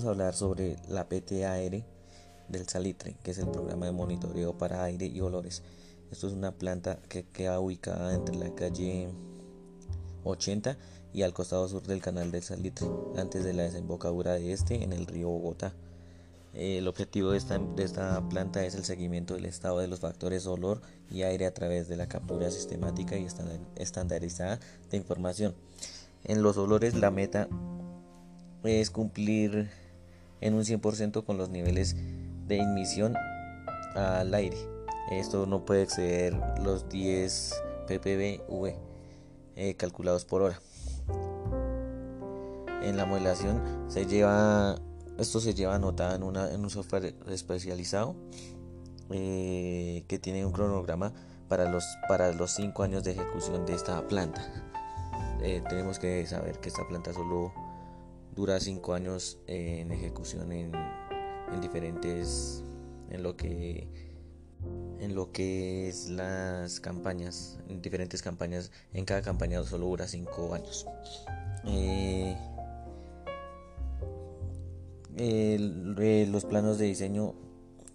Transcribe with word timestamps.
vamos 0.00 0.08
a 0.08 0.22
hablar 0.22 0.34
sobre 0.34 0.76
la 0.88 1.10
PTAR 1.10 1.84
del 2.48 2.66
salitre, 2.66 3.16
que 3.22 3.32
es 3.32 3.38
el 3.38 3.48
programa 3.48 3.84
de 3.84 3.92
monitoreo 3.92 4.56
para 4.56 4.82
aire 4.82 5.04
y 5.04 5.20
olores. 5.20 5.62
Esto 6.10 6.26
es 6.28 6.32
una 6.32 6.52
planta 6.52 6.98
que 7.10 7.24
queda 7.24 7.60
ubicada 7.60 8.14
entre 8.14 8.34
la 8.36 8.54
calle 8.54 9.10
80 10.24 10.78
y 11.12 11.20
al 11.20 11.34
costado 11.34 11.68
sur 11.68 11.82
del 11.82 12.00
canal 12.00 12.30
del 12.30 12.42
Salitre, 12.42 12.86
antes 13.18 13.44
de 13.44 13.52
la 13.52 13.64
desembocadura 13.64 14.32
de 14.32 14.54
este 14.54 14.82
en 14.82 14.94
el 14.94 15.04
río 15.04 15.28
Bogotá. 15.28 15.74
El 16.54 16.88
objetivo 16.88 17.32
de 17.32 17.36
esta, 17.36 17.58
de 17.58 17.84
esta, 17.84 18.26
planta 18.30 18.64
es 18.64 18.74
el 18.74 18.84
seguimiento 18.84 19.34
del 19.34 19.44
estado 19.44 19.80
de 19.80 19.88
los 19.88 20.00
factores 20.00 20.46
olor 20.46 20.80
y 21.10 21.24
aire 21.24 21.44
a 21.44 21.52
través 21.52 21.88
de 21.88 21.96
la 21.96 22.08
captura 22.08 22.50
sistemática 22.50 23.18
y 23.18 23.26
estandarizada 23.76 24.60
de 24.90 24.96
información. 24.96 25.54
En 26.24 26.42
los 26.42 26.56
olores 26.56 26.94
la 26.94 27.10
meta 27.10 27.48
es 28.64 28.90
cumplir 28.90 29.70
en 30.40 30.54
un 30.54 30.62
100% 30.62 31.24
con 31.24 31.38
los 31.38 31.50
niveles 31.50 31.96
de 32.46 32.58
emisión 32.58 33.14
al 33.94 34.32
aire. 34.34 34.56
Esto 35.10 35.46
no 35.46 35.64
puede 35.64 35.82
exceder 35.82 36.38
los 36.62 36.88
10 36.88 37.54
ppb 37.86 38.40
eh, 39.56 39.74
calculados 39.76 40.24
por 40.24 40.42
hora. 40.42 40.60
En 42.82 42.96
la 42.96 43.04
modelación 43.04 43.60
se 43.88 44.06
lleva 44.06 44.76
esto 45.18 45.38
se 45.38 45.52
lleva 45.52 45.74
anotado 45.74 46.16
en, 46.16 46.22
una, 46.22 46.50
en 46.50 46.62
un 46.62 46.70
software 46.70 47.14
especializado 47.28 48.16
eh, 49.10 50.02
que 50.08 50.18
tiene 50.18 50.46
un 50.46 50.52
cronograma 50.52 51.12
para 51.48 51.68
los 51.68 51.84
para 52.08 52.32
los 52.32 52.52
5 52.52 52.82
años 52.82 53.04
de 53.04 53.12
ejecución 53.12 53.66
de 53.66 53.74
esta 53.74 54.06
planta. 54.08 54.42
Eh, 55.42 55.62
tenemos 55.68 55.98
que 55.98 56.26
saber 56.26 56.58
que 56.60 56.68
esta 56.68 56.86
planta 56.86 57.12
solo 57.12 57.52
dura 58.40 58.58
5 58.58 58.94
años 58.94 59.38
en 59.46 59.92
ejecución 59.92 60.50
en, 60.50 60.72
en 61.52 61.60
diferentes 61.60 62.64
en 63.10 63.22
lo 63.22 63.36
que 63.36 63.86
en 64.98 65.14
lo 65.14 65.30
que 65.30 65.88
es 65.90 66.08
las 66.08 66.80
campañas 66.80 67.58
en 67.68 67.82
diferentes 67.82 68.22
campañas. 68.22 68.72
En 68.94 69.04
cada 69.04 69.20
campaña 69.20 69.62
solo 69.62 69.88
dura 69.88 70.08
5 70.08 70.54
años. 70.54 70.86
Eh, 71.66 72.34
los 76.30 76.46
planos 76.46 76.78
de 76.78 76.86
diseño 76.86 77.34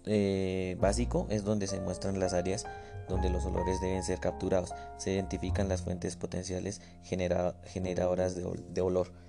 eh, 0.04 0.76
básico 0.80 1.26
es 1.28 1.42
donde 1.42 1.66
se 1.66 1.80
muestran 1.80 2.20
las 2.20 2.34
áreas 2.34 2.66
donde 3.08 3.30
los 3.30 3.44
olores 3.46 3.80
deben 3.80 4.04
ser 4.04 4.20
capturados. 4.20 4.72
Se 4.96 5.12
identifican 5.12 5.68
las 5.68 5.82
fuentes 5.82 6.14
potenciales 6.14 6.80
generadoras 7.02 8.36
de 8.36 8.80
olor 8.80 9.25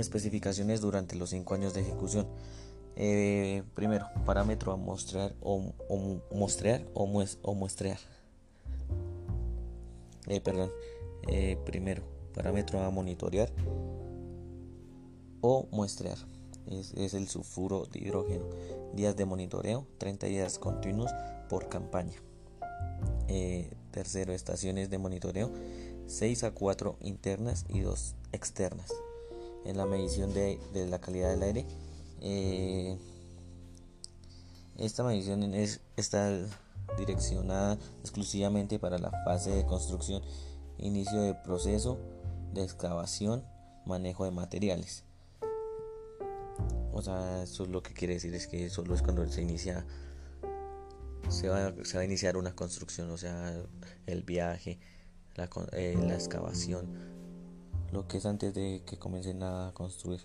especificaciones 0.00 0.80
durante 0.80 1.16
los 1.16 1.30
5 1.30 1.54
años 1.54 1.74
de 1.74 1.80
ejecución. 1.80 2.26
Eh, 2.96 3.62
primero, 3.74 4.06
parámetro 4.24 4.72
a 4.72 4.76
mostrar 4.76 5.34
o, 5.40 5.72
mostrar 6.32 6.86
o, 6.94 7.54
muestrear. 7.54 7.98
Eh, 10.26 10.40
perdón. 10.40 10.70
Eh, 11.28 11.58
primero, 11.64 12.02
parámetro 12.34 12.80
a 12.80 12.90
monitorear 12.90 13.52
o 15.40 15.68
muestrear. 15.70 16.18
Es, 16.66 16.92
es, 16.94 17.14
el 17.14 17.28
sulfuro 17.28 17.86
de 17.86 18.00
hidrógeno. 18.00 18.46
Días 18.94 19.14
de 19.16 19.24
monitoreo, 19.24 19.86
30 19.98 20.26
días 20.26 20.58
continuos 20.58 21.10
por 21.48 21.68
campaña. 21.68 22.20
tercero, 23.90 24.32
estaciones 24.32 24.90
de 24.90 24.98
monitoreo, 24.98 25.50
6 26.06 26.44
a 26.44 26.50
4 26.52 26.96
internas 27.00 27.64
y 27.68 27.80
2 27.80 28.14
externas 28.32 28.92
en 29.66 29.76
la 29.76 29.86
medición 29.86 30.32
de, 30.32 30.58
la 30.88 31.00
calidad 31.00 31.30
del 31.30 31.42
aire. 31.42 31.66
Eh, 32.20 32.98
esta 34.78 35.04
medición 35.04 35.42
es, 35.54 35.80
está 35.96 36.30
direccionada 36.98 37.78
exclusivamente 38.00 38.78
para 38.78 38.98
la 38.98 39.10
fase 39.24 39.50
de 39.50 39.66
construcción, 39.66 40.22
inicio 40.78 41.20
de 41.20 41.34
proceso 41.34 41.98
de 42.52 42.62
excavación, 42.62 43.44
manejo 43.84 44.24
de 44.24 44.30
materiales. 44.30 45.04
O 46.92 47.02
sea, 47.02 47.42
eso 47.42 47.64
es 47.64 47.68
lo 47.68 47.82
que 47.82 47.92
quiere 47.92 48.14
decir 48.14 48.34
es 48.34 48.46
que 48.46 48.70
solo 48.70 48.94
es 48.94 49.02
cuando 49.02 49.26
se 49.28 49.42
inicia 49.42 49.84
se 51.28 51.48
va, 51.48 51.72
se 51.84 51.96
va 51.96 52.02
a 52.02 52.04
iniciar 52.04 52.36
una 52.36 52.54
construcción, 52.54 53.10
o 53.10 53.16
sea, 53.16 53.54
el 54.06 54.22
viaje, 54.22 54.78
la, 55.34 55.48
eh, 55.72 55.96
la 56.00 56.14
excavación, 56.14 57.15
lo 57.92 58.06
que 58.06 58.18
es 58.18 58.26
antes 58.26 58.54
de 58.54 58.82
que 58.86 58.98
comiencen 58.98 59.42
a 59.42 59.70
construir. 59.74 60.20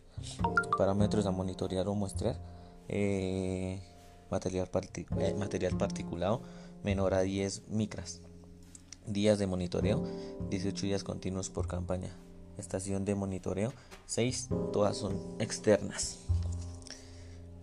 Parámetros 0.77 1.25
a 1.25 1.31
monitorear 1.31 1.87
o 1.87 1.95
muestrear. 1.95 2.37
Eh, 2.87 3.81
material, 4.29 4.69
eh, 5.19 5.35
material 5.37 5.77
particulado 5.77 6.41
menor 6.83 7.13
a 7.13 7.21
10 7.21 7.63
micras. 7.69 8.21
Días 9.05 9.39
de 9.39 9.47
monitoreo, 9.47 10.03
18 10.49 10.85
días 10.85 11.03
continuos 11.03 11.49
por 11.49 11.67
campaña. 11.67 12.15
Estación 12.57 13.05
de 13.05 13.15
monitoreo, 13.15 13.73
6, 14.05 14.49
todas 14.71 14.97
son 14.97 15.17
externas. 15.39 16.19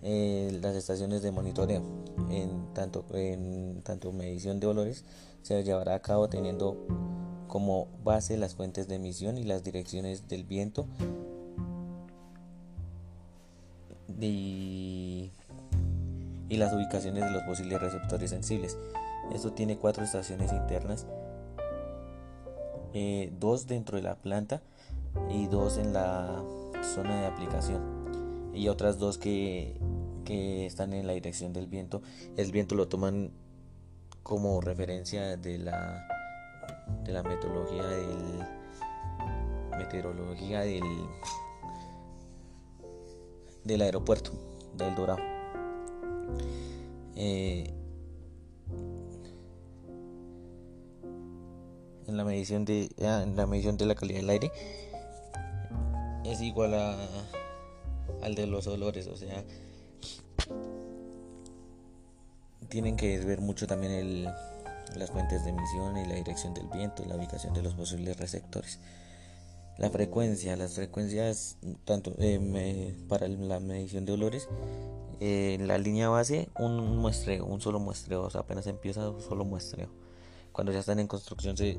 Eh, 0.03 0.59
las 0.63 0.77
estaciones 0.77 1.23
de 1.23 1.31
monitoreo, 1.31 1.83
en 2.31 2.73
tanto, 2.75 3.05
en 3.13 3.83
tanto 3.83 4.13
medición 4.13 4.61
de 4.61 4.67
olores, 4.67 5.05
se 5.43 5.63
llevará 5.63 5.95
a 5.95 6.03
cabo 6.03 6.29
teniendo 6.29 6.77
como 7.49 7.89
base 8.05 8.37
las 8.37 8.55
fuentes 8.55 8.87
de 8.87 8.97
emisión 8.97 9.39
y 9.39 9.45
las 9.45 9.65
direcciones 9.65 10.29
del 10.29 10.45
viento 10.45 10.87
y, 14.21 15.33
las 16.51 16.73
ubicaciones 16.73 17.25
de 17.25 17.31
los 17.31 17.43
posibles 17.45 17.81
receptores 17.81 18.31
sensibles. 18.31 18.77
Esto 19.33 19.53
tiene 19.53 19.77
cuatro 19.77 20.05
estaciones 20.05 20.53
internas, 20.53 21.07
eh, 22.95 23.33
dos 23.39 23.67
dentro 23.67 23.97
de 23.97 24.03
la 24.03 24.17
planta 24.17 24.63
y 25.31 25.47
dos 25.47 25.79
en 25.79 25.93
la 25.93 26.43
zona 26.95 27.21
de 27.21 27.27
aplicación 27.27 28.53
y 28.55 28.69
otras 28.69 28.99
dos 28.99 29.19
que, 29.19 29.79
que 30.25 30.67
están 30.67 30.93
en 30.93 31.07
la 31.07 31.13
dirección 31.13 31.53
del 31.53 31.67
viento. 31.67 32.03
El 32.37 32.51
viento 32.51 32.75
lo 32.75 32.89
toman 32.89 33.31
como 34.23 34.61
referencia 34.61 35.37
de 35.37 35.59
la 35.59 36.07
de 37.05 37.13
la 37.13 37.23
metodología 37.23 37.87
del 37.87 38.45
meteorología 39.79 40.61
del 40.61 40.83
del 43.65 43.83
aeropuerto 43.83 44.33
del 44.77 44.95
Dorado. 44.95 45.21
Eh, 47.17 47.75
en 52.07 52.17
la 52.17 52.25
medición 52.25 52.65
de 52.65 52.91
ah, 53.03 53.23
en 53.23 53.37
la 53.37 53.47
medición 53.47 53.77
de 53.77 53.87
la 53.87 53.95
calidad 53.95 54.21
del 54.21 54.31
aire 54.31 54.51
es 56.25 56.41
igual 56.41 56.75
a 56.75 56.97
al 58.23 58.35
de 58.35 58.47
los 58.47 58.67
olores 58.67 59.07
o 59.07 59.17
sea 59.17 59.45
tienen 62.69 62.97
que 62.97 63.19
ver 63.21 63.41
mucho 63.41 63.67
también 63.67 63.93
el 63.93 64.29
las 64.97 65.11
fuentes 65.11 65.45
de 65.45 65.51
emisión 65.51 65.97
y 65.97 66.07
la 66.07 66.15
dirección 66.15 66.55
del 66.55 66.67
viento, 66.69 67.05
la 67.05 67.17
ubicación 67.17 67.55
de 67.55 67.63
los 67.63 67.75
posibles 67.75 68.17
receptores. 68.17 68.79
La 69.79 69.91
frecuencia, 69.91 70.57
las 70.57 70.75
frecuencias 70.75 71.57
tanto 71.85 72.13
eh, 72.19 72.97
para 73.09 73.29
la 73.29 73.61
medición 73.61 74.05
de 74.05 74.13
olores, 74.13 74.49
en 75.21 75.67
la 75.67 75.79
línea 75.79 76.09
base 76.09 76.49
un 76.59 76.97
muestreo, 76.99 77.45
un 77.45 77.61
solo 77.61 77.81
muestreo, 77.81 78.23
o 78.23 78.31
sea, 78.31 78.43
apenas 78.43 78.67
empieza 78.67 79.11
un 79.11 79.21
solo 79.21 79.45
muestreo. 79.45 79.89
Cuando 80.53 80.73
ya 80.73 80.81
están 80.81 80.99
en 80.99 81.07
construcción 81.07 81.57
se, 81.57 81.79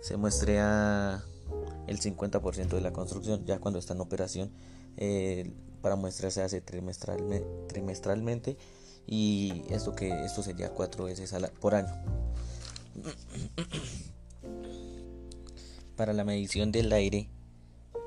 se, 0.00 0.16
muestrea 0.16 1.24
el 1.86 1.98
50% 1.98 2.68
de 2.68 2.80
la 2.80 2.92
construcción, 2.92 3.44
ya 3.46 3.58
cuando 3.58 3.78
está 3.78 3.94
en 3.94 4.00
operación 4.00 4.50
eh, 4.96 5.50
para 5.80 5.96
muestrear 5.96 6.32
se 6.32 6.42
hace 6.42 6.60
trimestralmente 6.60 8.56
y 9.06 9.64
esto 9.68 9.94
que 9.94 10.24
esto 10.24 10.42
sería 10.42 10.70
cuatro 10.70 11.04
veces 11.04 11.34
por 11.60 11.74
año. 11.74 11.92
Para 15.96 16.12
la 16.12 16.24
medición 16.24 16.72
del 16.72 16.92
aire 16.92 17.28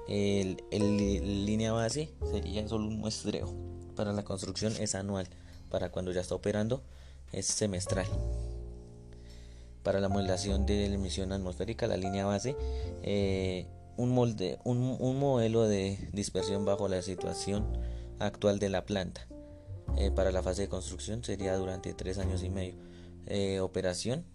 el, 0.07 0.57
línea 1.45 1.71
base 1.71 2.09
sería 2.31 2.67
solo 2.67 2.87
un 2.87 2.99
muestreo. 2.99 3.53
Para 3.95 4.13
la 4.13 4.23
construcción 4.23 4.73
es 4.79 4.95
anual. 4.95 5.27
Para 5.69 5.91
cuando 5.91 6.11
ya 6.11 6.21
está 6.21 6.35
operando 6.35 6.83
es 7.31 7.45
semestral. 7.45 8.07
Para 9.83 9.99
la 9.99 10.09
modelación 10.09 10.65
de 10.65 10.89
la 10.89 10.95
emisión 10.95 11.31
atmosférica 11.31 11.87
la 11.87 11.97
línea 11.97 12.25
base 12.25 12.55
eh, 13.03 13.67
un 13.97 14.09
molde 14.09 14.57
un, 14.63 14.97
un 14.99 15.19
modelo 15.19 15.67
de 15.67 16.09
dispersión 16.11 16.65
bajo 16.65 16.87
la 16.87 17.03
situación 17.03 17.65
actual 18.19 18.57
de 18.57 18.69
la 18.69 18.83
planta 18.85 19.27
eh, 19.97 20.11
para 20.11 20.31
la 20.31 20.43
fase 20.43 20.63
de 20.63 20.69
construcción 20.69 21.23
sería 21.23 21.55
durante 21.57 21.93
tres 21.93 22.17
años 22.17 22.43
y 22.43 22.49
medio. 22.49 22.75
Eh, 23.27 23.59
operación, 23.59 24.25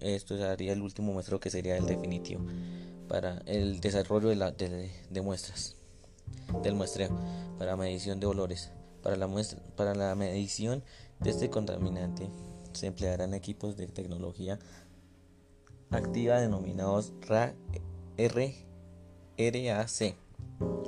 esto 0.00 0.36
sería 0.36 0.72
el 0.72 0.82
último 0.82 1.12
muestreo 1.12 1.38
que 1.38 1.50
sería 1.50 1.76
el 1.76 1.86
definitivo 1.86 2.44
para 3.08 3.42
el 3.46 3.80
desarrollo 3.80 4.28
de, 4.28 4.36
la, 4.36 4.50
de, 4.50 5.20
muestras. 5.22 5.76
del 6.62 6.74
muestreo 6.74 7.10
para 7.58 7.76
medición 7.76 8.20
de 8.20 8.26
olores. 8.26 8.72
Para 9.02 9.16
la, 9.16 9.26
muestra, 9.26 9.60
para 9.76 9.94
la 9.94 10.14
medición 10.14 10.82
de 11.20 11.30
este 11.30 11.50
contaminante 11.50 12.28
se 12.72 12.86
emplearán 12.86 13.34
equipos 13.34 13.76
de 13.76 13.86
tecnología 13.86 14.58
activa 15.90 16.40
denominados 16.40 17.12
RAC 17.20 17.54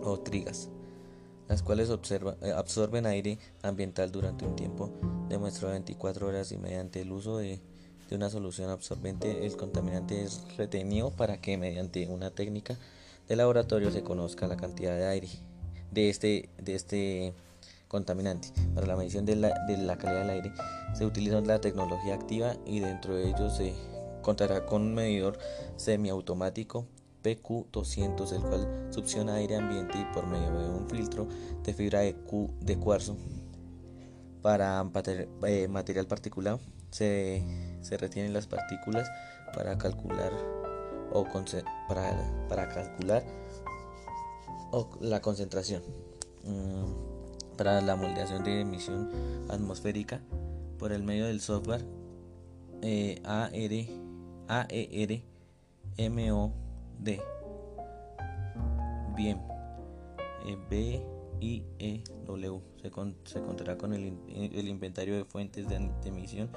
o 0.02 0.20
trigas, 0.20 0.70
las 1.48 1.62
cuales 1.62 1.90
eh, 1.90 2.52
absorben 2.52 3.06
aire 3.06 3.38
ambiental 3.62 4.10
durante 4.10 4.44
un 4.44 4.56
tiempo 4.56 4.90
de 5.28 5.38
muestra 5.38 5.70
24 5.70 6.28
horas 6.28 6.52
y 6.52 6.58
mediante 6.58 7.00
el 7.02 7.12
uso 7.12 7.38
de, 7.38 7.60
de 8.08 8.16
una 8.16 8.30
solución 8.30 8.70
absorbente 8.70 9.46
el 9.46 9.56
contaminante 9.56 10.22
es 10.22 10.42
retenido 10.56 11.10
para 11.10 11.40
que 11.40 11.56
mediante 11.58 12.06
una 12.08 12.30
técnica 12.30 12.76
de 13.28 13.36
laboratorio 13.36 13.90
se 13.90 14.02
conozca 14.02 14.46
la 14.46 14.56
cantidad 14.56 14.96
de 14.96 15.06
aire 15.06 15.28
de 15.90 16.10
este, 16.10 16.48
de 16.58 16.74
este 16.74 17.34
contaminante. 17.88 18.48
Para 18.74 18.86
la 18.86 18.96
medición 18.96 19.24
de 19.24 19.36
la, 19.36 19.54
de 19.66 19.78
la 19.78 19.96
calidad 19.96 20.22
del 20.22 20.30
aire 20.30 20.52
se 20.94 21.06
utiliza 21.06 21.40
la 21.40 21.60
tecnología 21.60 22.14
activa 22.14 22.56
y 22.66 22.80
dentro 22.80 23.14
de 23.14 23.30
ello 23.30 23.50
se 23.50 23.74
contará 24.22 24.66
con 24.66 24.82
un 24.82 24.94
medidor 24.94 25.38
semiautomático 25.76 26.86
PQ200 27.24 28.32
el 28.32 28.42
cual 28.42 28.88
succiona 28.90 29.34
aire 29.34 29.56
ambiente 29.56 29.98
y 29.98 30.04
por 30.14 30.26
medio 30.26 30.52
de 30.52 30.68
un 30.68 30.88
filtro 30.88 31.26
de 31.64 31.72
fibra 31.74 32.00
de, 32.00 32.14
de 32.60 32.78
cuarzo 32.78 33.16
para 34.42 34.84
eh, 35.46 35.68
material 35.68 36.06
particulado 36.06 36.60
se, 36.90 37.42
se, 37.80 37.96
retienen 37.96 38.34
las 38.34 38.46
partículas 38.46 39.08
para 39.54 39.78
calcular 39.78 40.32
o 41.12 41.24
para, 41.88 42.46
para 42.48 42.68
calcular 42.68 43.24
o 44.70 44.90
la 45.00 45.20
concentración 45.20 45.82
mm, 46.44 47.56
para 47.56 47.80
la 47.80 47.96
moldeación 47.96 48.44
de 48.44 48.60
emisión 48.60 49.10
atmosférica 49.48 50.20
por 50.78 50.92
el 50.92 51.02
medio 51.02 51.26
del 51.26 51.40
software 51.40 51.84
eh, 52.82 53.22
AR, 53.24 53.50
AER 54.48 55.22
MOD 56.98 57.34
bien 59.14 59.40
eh, 60.46 60.58
B 60.68 61.02
I 61.40 61.64
E 61.78 62.02
W 62.26 62.60
se, 62.82 62.90
se 63.24 63.40
contará 63.42 63.76
con 63.78 63.92
el, 63.94 64.18
el, 64.28 64.68
inventario 64.68 65.16
de 65.16 65.24
fuentes 65.24 65.68
de, 65.68 65.90
emisión 66.04 66.50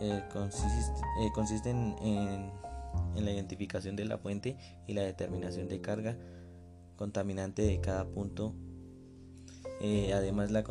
eh, 0.00 0.22
consiste, 0.32 1.70
eh, 1.70 1.72
en, 1.72 2.50
en 3.16 3.24
la 3.24 3.30
identificación 3.30 3.96
de 3.96 4.04
la 4.04 4.18
fuente 4.18 4.56
y 4.86 4.94
la 4.94 5.02
determinación 5.02 5.68
de 5.68 5.80
carga 5.80 6.16
contaminante 6.96 7.62
de 7.62 7.80
cada 7.80 8.04
punto. 8.06 8.54
Eh, 9.80 10.12
además 10.14 10.50
la, 10.50 10.64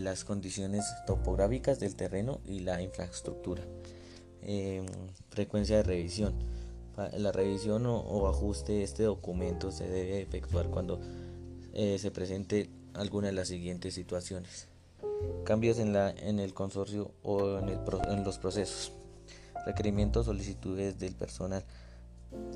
las 0.00 0.24
condiciones 0.24 0.84
topográficas 1.06 1.80
del 1.80 1.96
terreno 1.96 2.40
y 2.44 2.60
la 2.60 2.82
infraestructura. 2.82 3.62
Frecuencia 5.30 5.76
de 5.76 5.82
revisión. 5.82 6.34
La 6.96 7.32
revisión 7.32 7.86
o, 7.86 8.28
ajuste 8.28 8.72
de 8.72 8.82
este 8.82 9.04
documento 9.04 9.70
se 9.70 9.88
debe 9.88 10.20
efectuar 10.20 10.68
cuando 10.68 11.00
eh, 11.72 11.98
se 11.98 12.10
presente 12.10 12.68
alguna 12.94 13.28
de 13.28 13.32
las 13.32 13.48
siguientes 13.48 13.94
situaciones. 13.94 14.68
Cambios 15.44 15.78
en, 15.78 15.92
la, 15.92 16.10
en 16.10 16.38
el 16.38 16.52
consorcio 16.52 17.12
o 17.22 17.58
en, 17.58 18.24
los 18.24 18.38
procesos. 18.38 18.92
Requerimientos, 19.64 20.26
solicitudes 20.26 20.98
del 20.98 21.14
personal. 21.14 21.64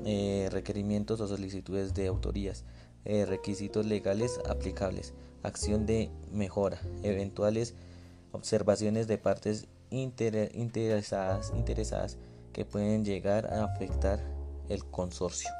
Eh, 0.05 0.49
requerimientos 0.51 1.19
o 1.21 1.27
solicitudes 1.27 1.93
de 1.93 2.07
autorías 2.07 2.63
eh, 3.09 3.25
requisitos 3.25 3.85
legales 3.85 4.37
aplicables, 4.49 5.13
acción 5.41 5.85
de 5.85 6.09
mejora, 6.33 6.81
eventuales 7.03 7.73
observaciones 8.33 9.07
de 9.07 9.17
partes 9.17 9.67
interesadas, 9.91 11.53
interesadas 11.55 12.17
que 12.57 12.65
pueden 12.65 13.05
llegar 13.05 13.45
a 13.53 13.65
afectar 13.65 14.19
el 14.67 14.83
consorcio. 14.89 15.51